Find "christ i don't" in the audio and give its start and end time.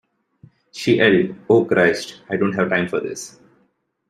1.63-2.53